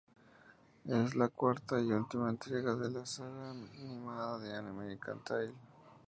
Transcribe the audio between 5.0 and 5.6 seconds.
Tail.